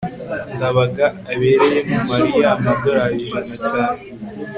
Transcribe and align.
ndabaga 0.55 1.05
abereyemo 1.31 1.97
mariya 2.09 2.47
amadorari 2.55 3.15
ijana 3.23 3.55
cyane 3.69 4.03